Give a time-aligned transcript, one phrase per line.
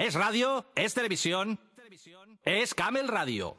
[0.00, 0.64] ¿Es radio?
[0.74, 1.60] ¿Es televisión?
[2.42, 3.54] Es Camel Radio.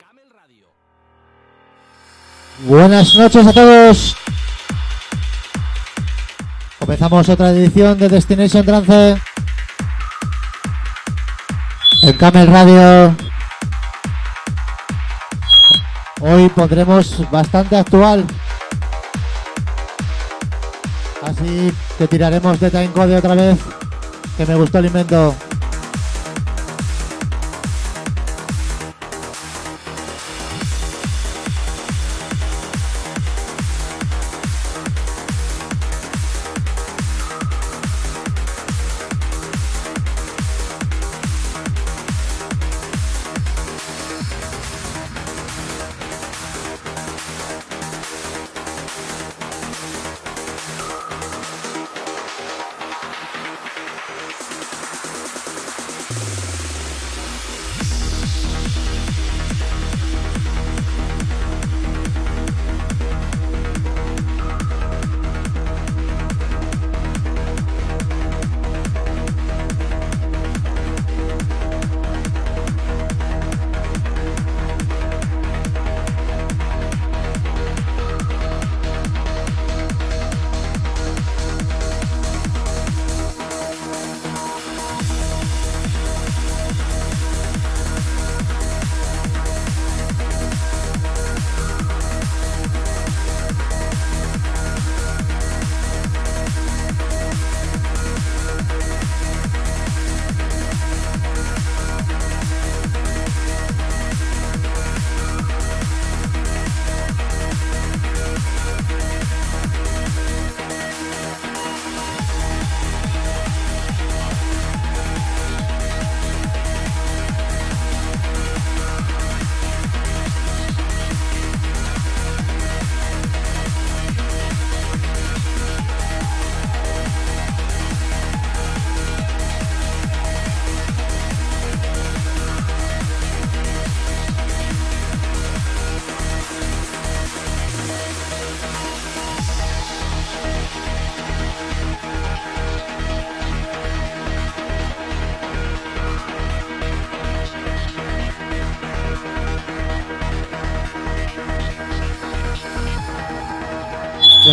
[2.66, 4.18] Buenas noches a todos.
[6.80, 9.22] Comenzamos otra edición de Destination Trance.
[12.02, 13.16] En Camel Radio.
[16.22, 18.26] Hoy pondremos bastante actual.
[21.22, 23.60] Así que tiraremos de Timecode otra vez.
[24.38, 25.36] Que me gustó el invento.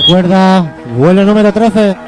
[0.08, 0.62] Recuerda,
[0.96, 2.07] vuelo número 13.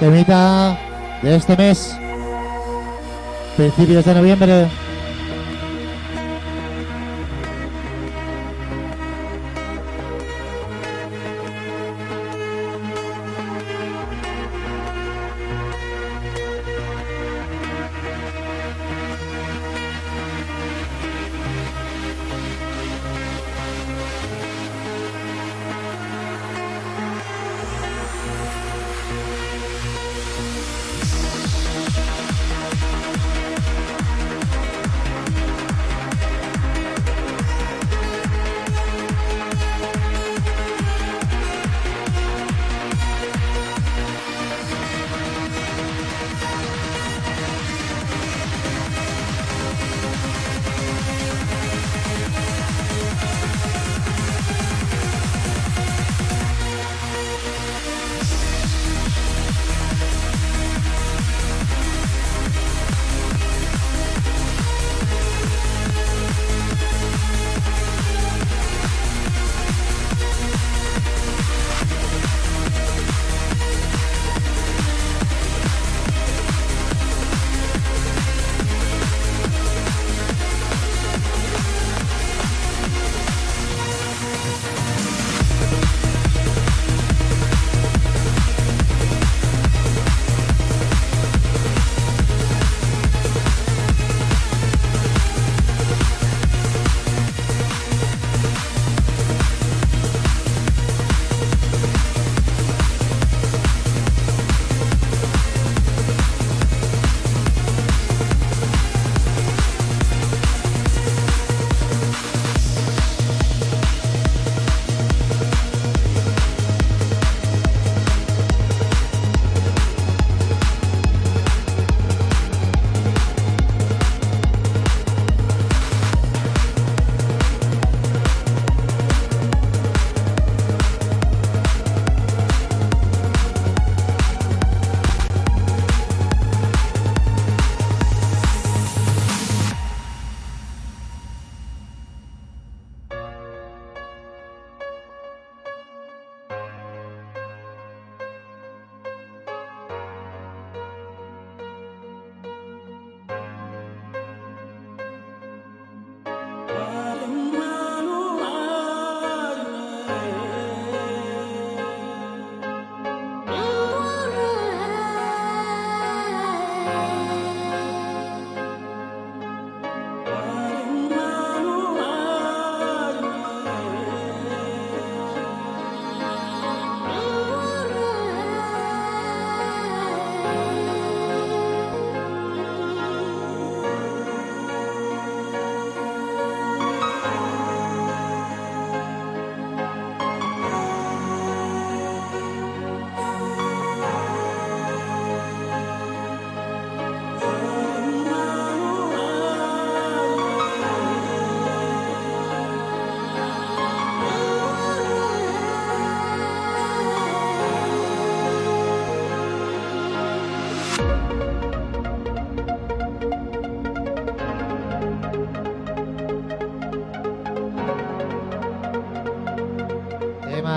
[0.00, 0.78] Temita
[1.22, 1.96] de este mes,
[3.56, 4.87] principios de noviembre.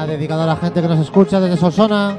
[0.07, 2.17] Dedicado a la gente que nos escucha desde Solsona.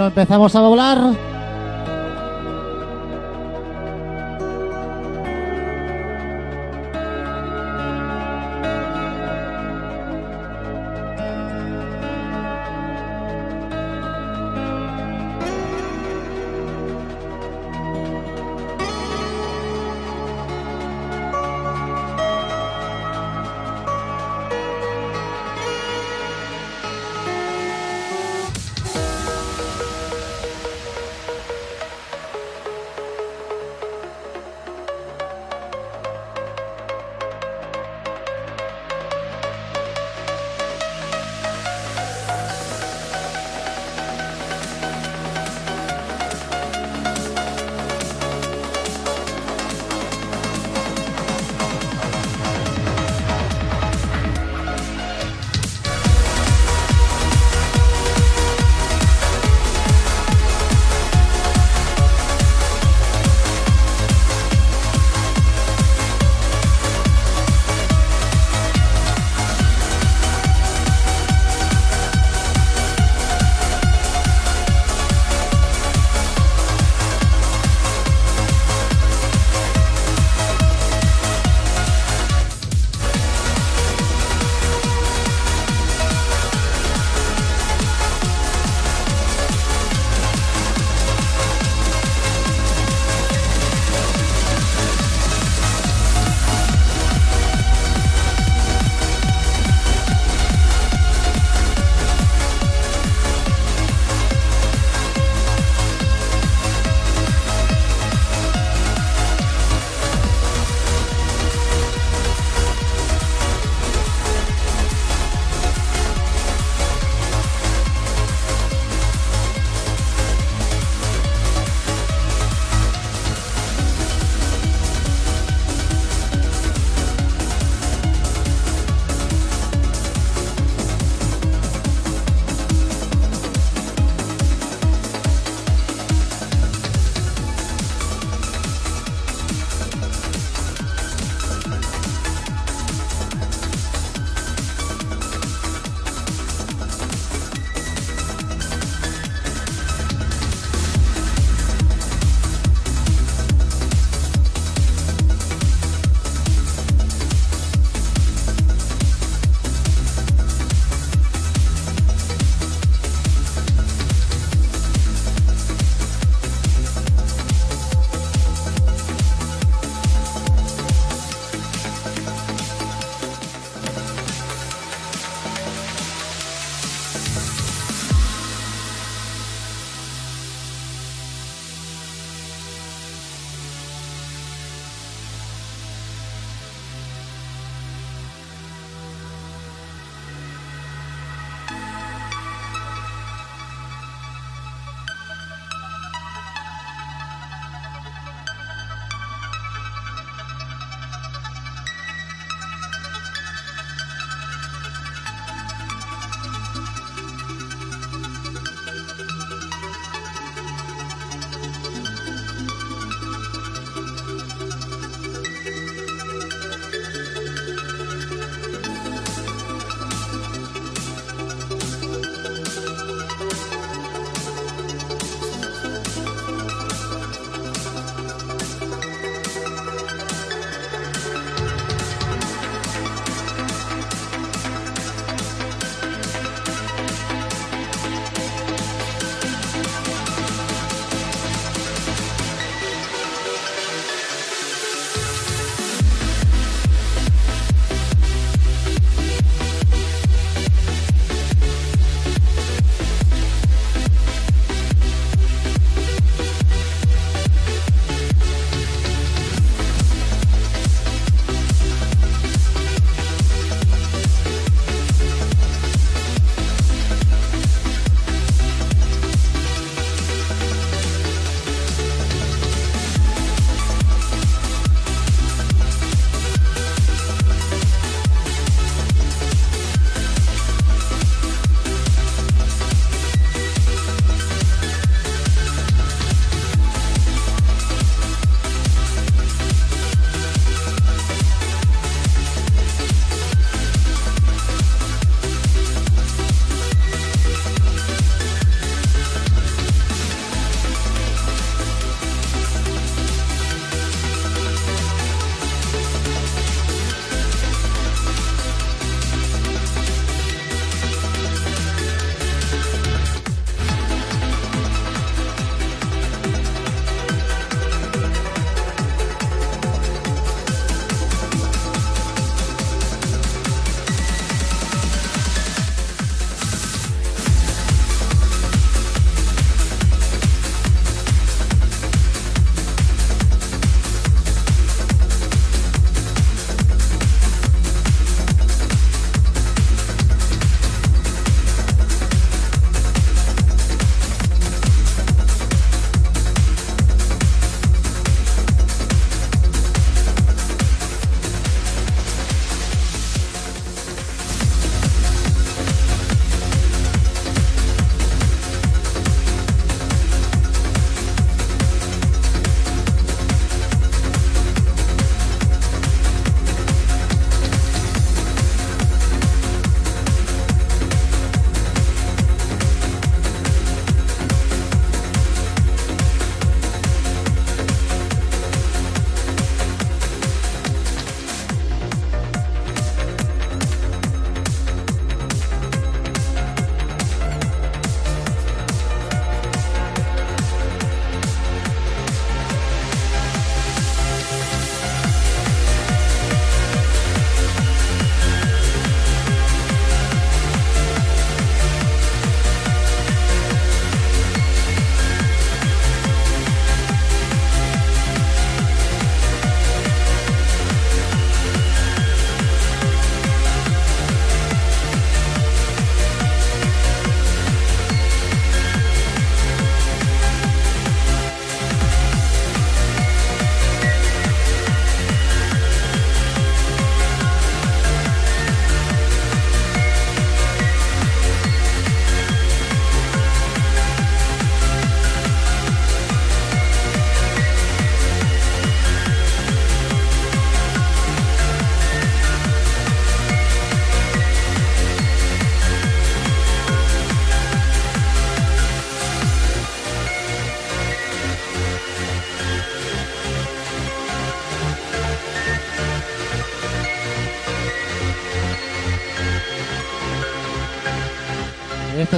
[0.00, 1.29] Bueno, empezamos a volar.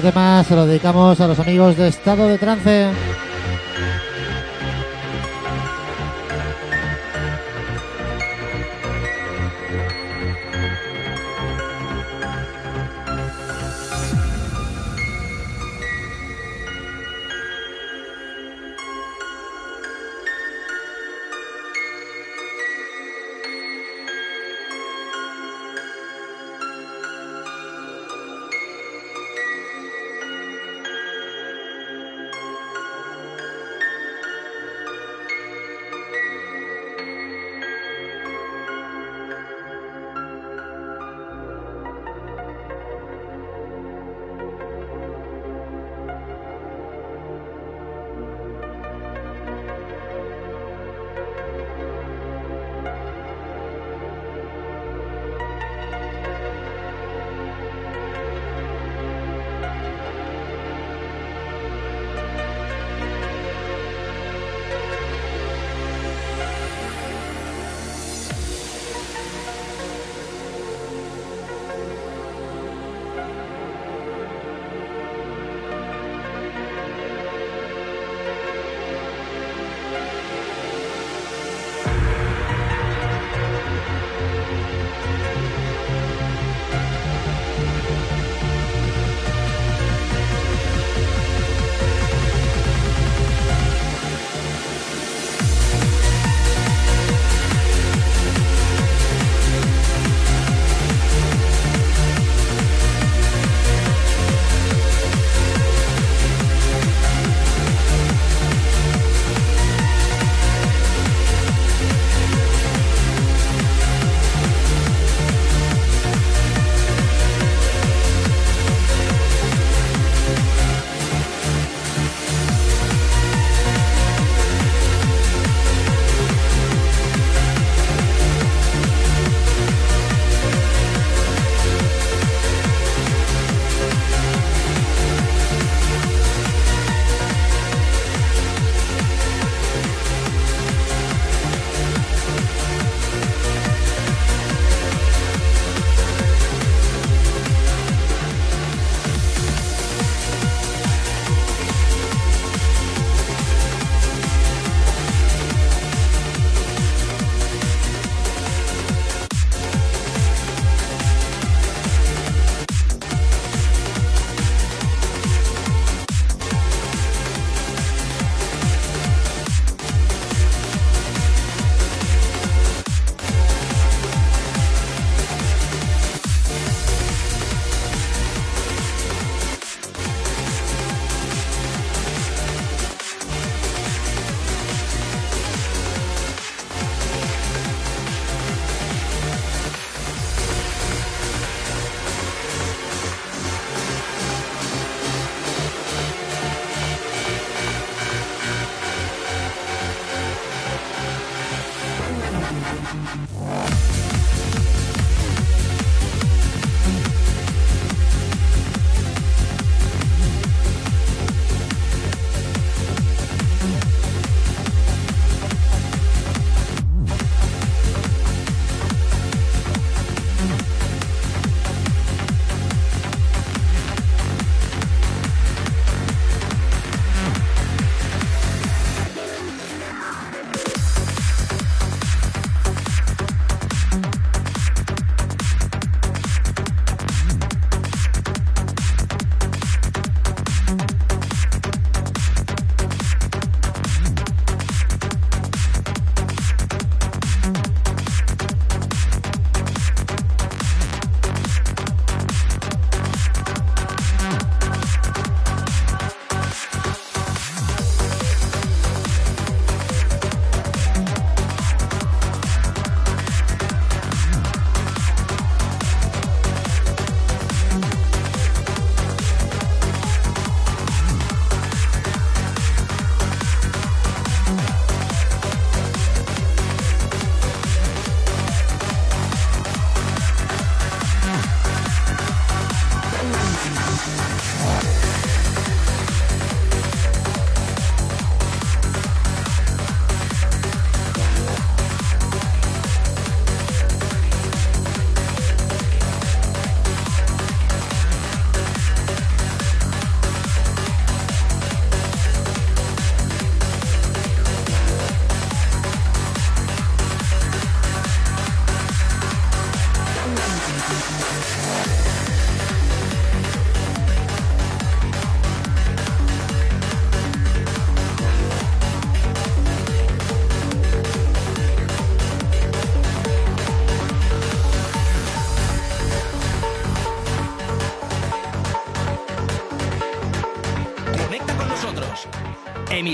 [0.02, 3.11] Tema se lo dedicamos a los amigos de Estado de Trance.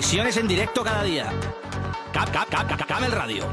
[0.08, 1.30] Emisiones en directo cada día.
[2.14, 3.44] Cap, cap, cap, Camel Radio.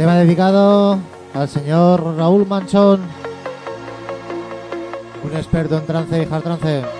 [0.00, 0.98] Tema dedicado
[1.34, 3.02] al señor Raúl Manchón,
[5.22, 6.99] un experto en trance y hard trance.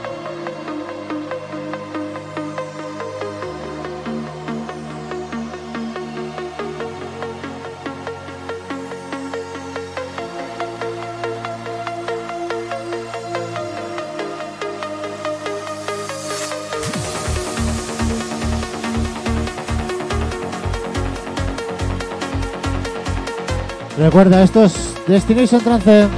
[24.01, 26.09] Recuerda, esto es Destination Trance.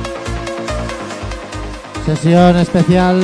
[2.06, 3.20] Sesión especial.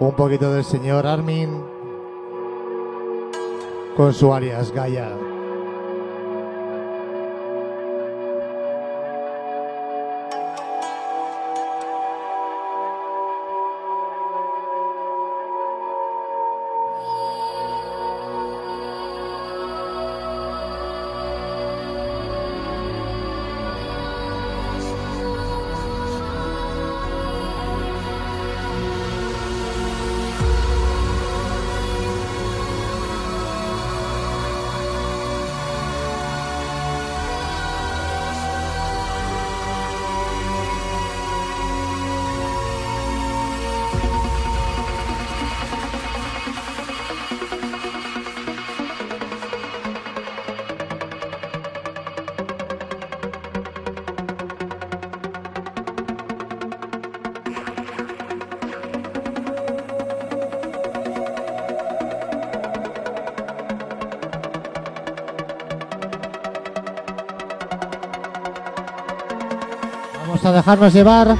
[0.00, 1.62] Un poquito del señor Armin
[3.96, 5.21] con su alias Gaia.
[70.44, 71.36] A dejarnos llevar.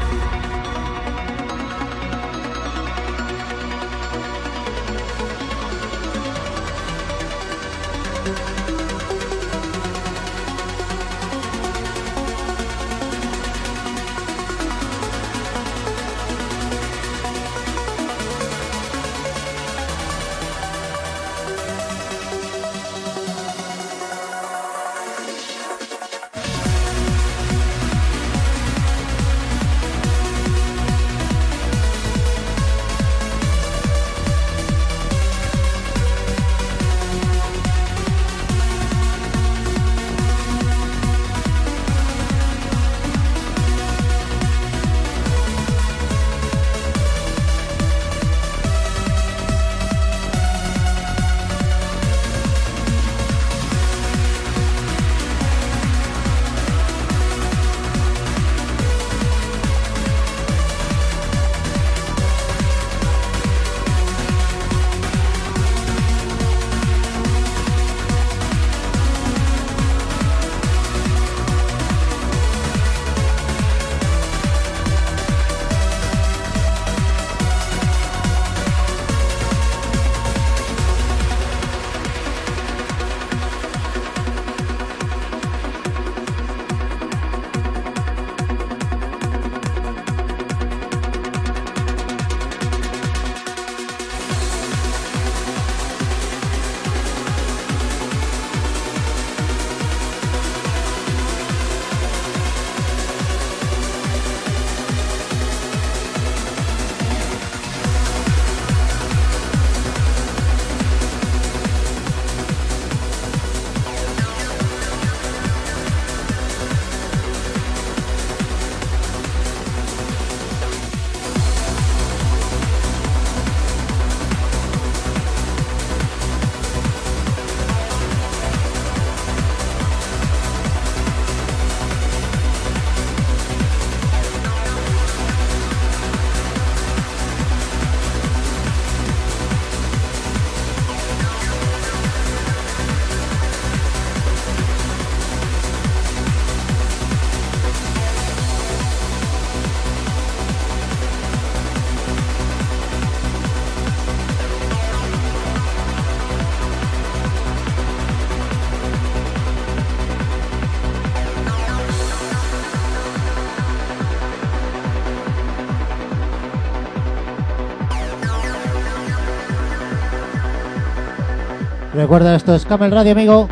[172.12, 173.48] Recuerda, esto es Camel Radio, amigo.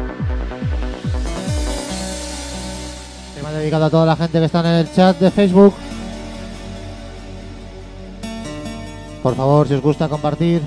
[3.34, 5.72] Tema dedicado a toda la gente que está en el chat de Facebook.
[9.22, 10.60] Por favor, si os gusta compartir.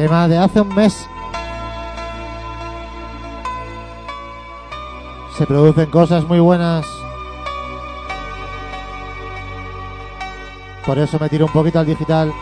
[0.00, 1.06] Tema de hace un mes.
[5.36, 6.86] Se producen cosas muy buenas.
[10.86, 12.32] Por eso me tiro un poquito al digital.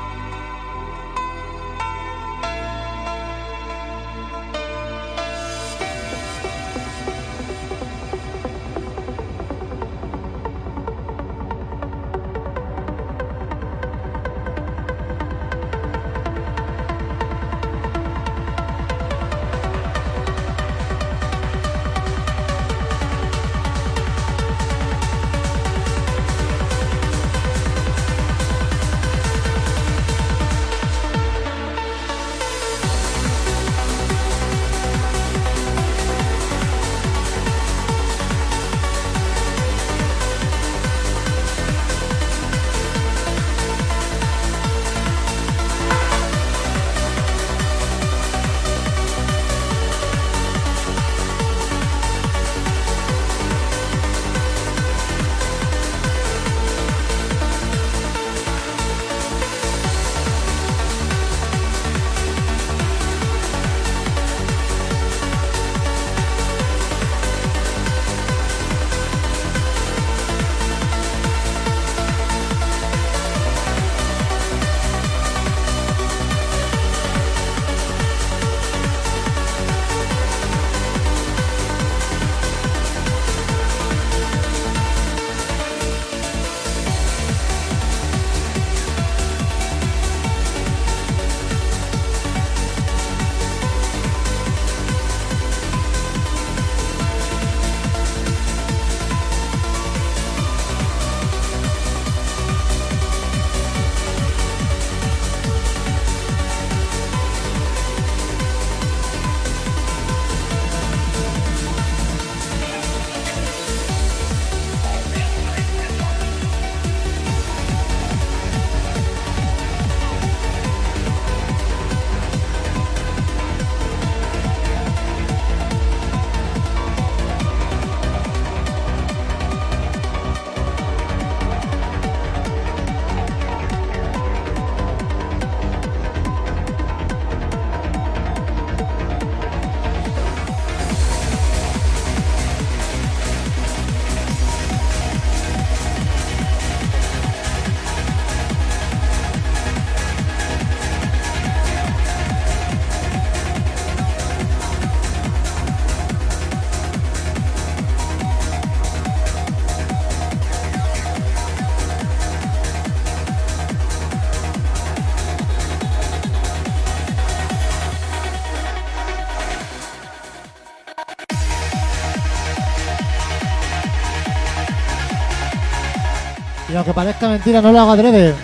[176.78, 178.36] Aunque parezca mentira, no lo hago adrede.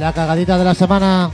[0.00, 1.30] La cagadita de la semana.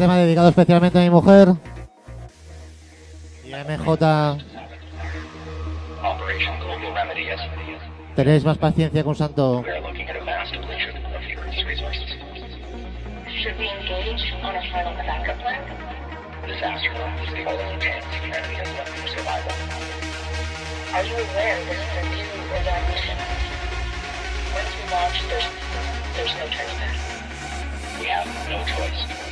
[0.00, 1.48] Tema dedicado especialmente a mi mujer.
[3.44, 3.86] Y a MJ.
[6.02, 7.82] Operation Global Remedy SBS.
[8.16, 9.60] Tenéis más paciencia con Santo.
[9.60, 12.16] We are looking at a vast depletion of the Earth's resources.
[13.28, 15.60] Should we engage on a final backup plan?
[16.46, 16.90] Disaster
[17.22, 19.52] is the only chance humanity has left for survival.
[20.94, 23.18] Are you aware this is a mission?
[24.56, 25.48] Once we launch, there's
[26.16, 26.96] there's no turning back.
[28.00, 29.29] We have no choice.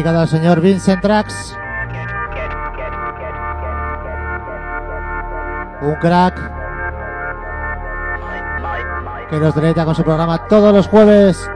[0.00, 1.54] Dedicado al señor Vincent Trax.
[5.82, 6.40] Un crack
[9.28, 11.50] que nos deleita con su programa todos los jueves.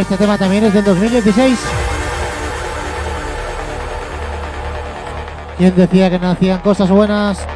[0.00, 1.58] Este tema también es del 2016.
[5.58, 7.46] ¿Quién decía que no hacían cosas buenas?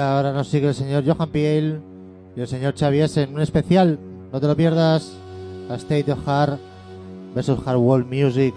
[0.00, 1.80] Ahora nos sigue el señor Johan Piel
[2.34, 3.98] y el señor Xavi S en un especial.
[4.32, 5.12] No te lo pierdas.
[5.68, 6.58] A State of Hard
[7.34, 8.54] versus Hard World Music.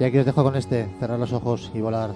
[0.00, 0.88] Y aquí os dejo con este.
[0.98, 2.10] Cerrar los ojos y volar.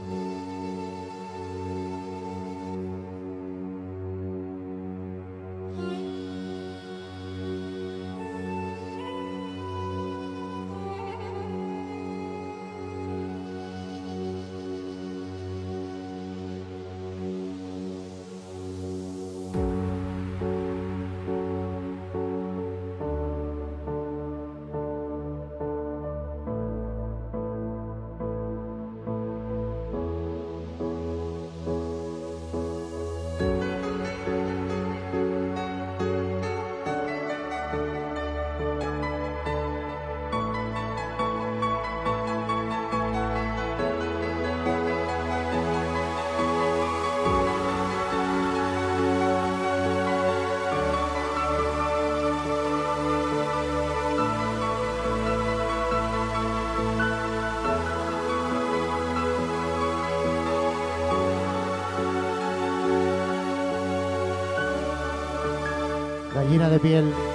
[66.71, 67.30] De piel.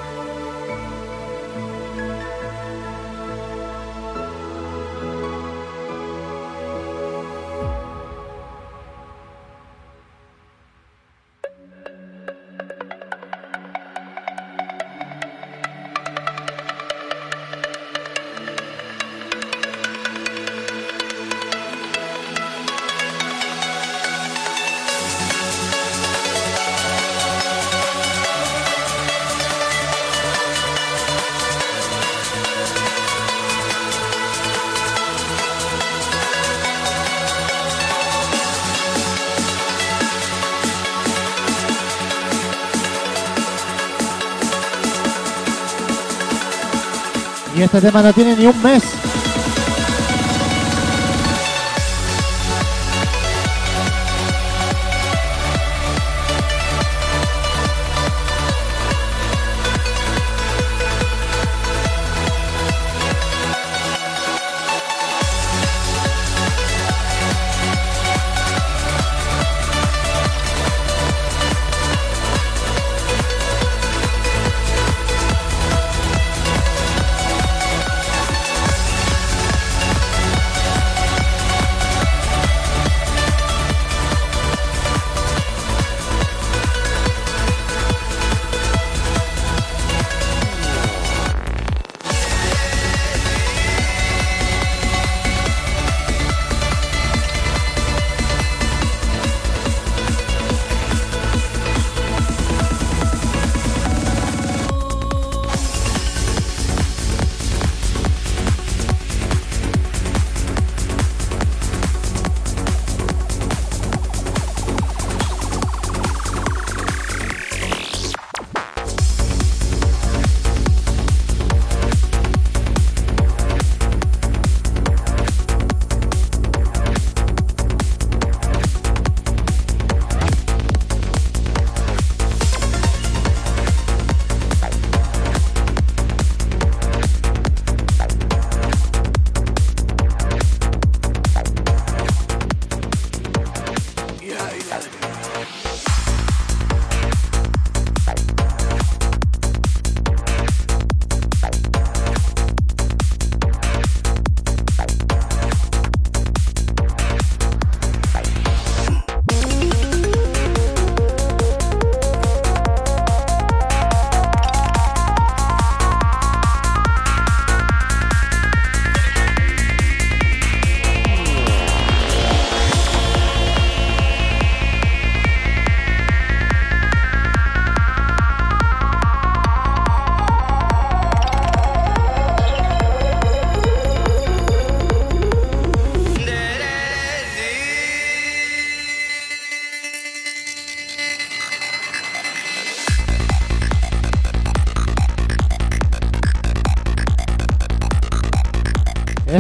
[47.56, 48.84] Y este tema no tiene ni un mes.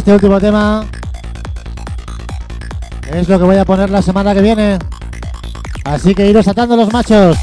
[0.05, 0.85] Este último tema
[3.11, 4.77] es lo que voy a poner la semana que viene.
[5.83, 7.35] Así que iros atando los machos.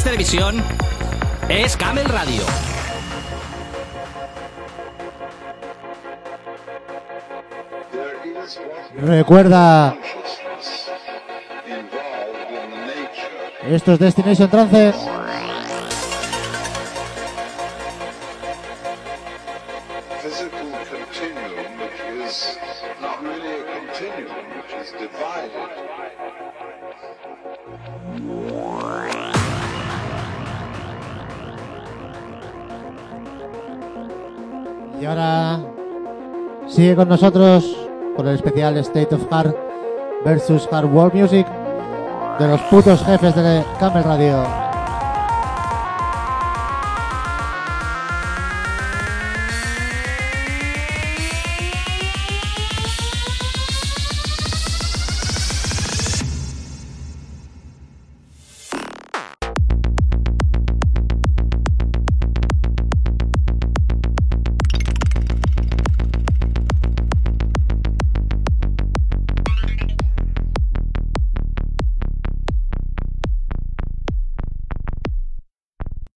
[0.00, 0.62] Es televisión,
[1.50, 2.42] es Camel Radio.
[8.96, 10.90] Recuerda, consciousness
[11.66, 15.19] involved in the nature esto es Destination Trance.
[37.00, 37.64] Con nosotros
[38.14, 39.56] con el especial State of Hard
[40.22, 41.46] versus Hard World Music
[42.38, 44.69] de los putos jefes de Camel Radio.